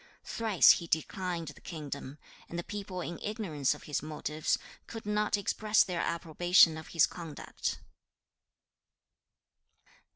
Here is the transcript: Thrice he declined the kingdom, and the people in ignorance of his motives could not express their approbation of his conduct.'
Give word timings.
Thrice 0.23 0.71
he 0.71 0.87
declined 0.87 1.49
the 1.49 1.61
kingdom, 1.61 2.17
and 2.49 2.57
the 2.57 2.63
people 2.63 3.01
in 3.01 3.19
ignorance 3.21 3.75
of 3.75 3.83
his 3.83 4.01
motives 4.01 4.57
could 4.87 5.05
not 5.05 5.37
express 5.37 5.83
their 5.83 6.01
approbation 6.01 6.75
of 6.75 6.87
his 6.87 7.05
conduct.' 7.05 7.77